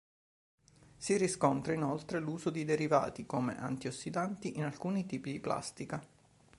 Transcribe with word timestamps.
Si 0.97 1.15
riscontra 1.15 1.73
inoltre 1.73 2.17
l'uso 2.19 2.49
di 2.49 2.65
derivati 2.65 3.27
come 3.27 3.59
antiossidanti 3.59 4.57
in 4.57 4.63
alcuni 4.63 5.05
tipi 5.05 5.31
di 5.31 5.39
plastica. 5.39 6.03